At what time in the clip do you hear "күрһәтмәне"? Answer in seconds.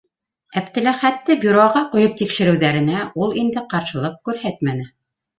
4.31-4.87